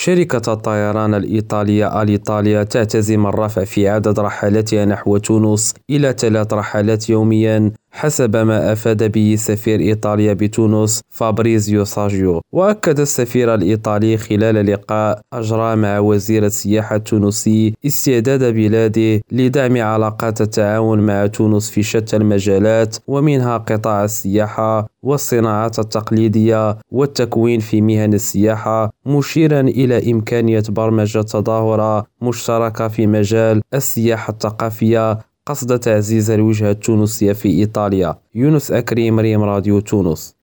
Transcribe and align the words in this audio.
شركة 0.00 0.52
الطيران 0.52 1.14
الإيطالية 1.14 2.02
أليطاليا 2.02 2.62
تعتزم 2.62 3.26
الرفع 3.26 3.64
في 3.64 3.88
عدد 3.88 4.20
رحلاتها 4.20 4.84
نحو 4.84 5.16
تونس 5.16 5.74
إلى 5.90 6.14
ثلاث 6.18 6.52
رحلات 6.52 7.10
يوميا. 7.10 7.72
حسب 8.00 8.36
ما 8.36 8.72
أفاد 8.72 9.12
به 9.12 9.36
سفير 9.38 9.80
إيطاليا 9.80 10.32
بتونس 10.32 11.00
فابريزيو 11.08 11.84
ساجيو. 11.84 12.40
وأكد 12.52 13.00
السفير 13.00 13.54
الإيطالي 13.54 14.16
خلال 14.16 14.66
لقاء 14.66 15.20
أجرى 15.32 15.76
مع 15.76 15.98
وزير 15.98 16.46
السياحة 16.46 16.96
التونسي 16.96 17.74
استعداد 17.86 18.44
بلاده 18.44 19.20
لدعم 19.32 19.76
علاقات 19.78 20.40
التعاون 20.40 21.00
مع 21.00 21.26
تونس 21.26 21.70
في 21.70 21.82
شتى 21.82 22.16
المجالات 22.16 22.96
ومنها 23.06 23.56
قطاع 23.56 24.04
السياحة 24.04 24.86
والصناعات 25.02 25.78
التقليدية 25.78 26.76
والتكوين 26.90 27.60
في 27.60 27.80
مهن 27.80 28.14
السياحة 28.14 28.92
مشيرا 29.06 29.60
إلى 29.60 30.12
إمكانية 30.12 30.62
برمجة 30.68 31.22
تظاهرة 31.22 32.06
مشتركة 32.22 32.88
في 32.88 33.06
مجال 33.06 33.62
السياحة 33.74 34.32
الثقافية 34.32 35.18
قصد 35.46 35.78
تعزيز 35.78 36.30
الوجهة 36.30 36.70
التونسية 36.70 37.32
في 37.32 37.48
إيطاليا. 37.48 38.14
يونس 38.34 38.70
أكريم 38.70 39.20
ريم 39.20 39.42
راديو 39.42 39.80
تونس. 39.80 40.36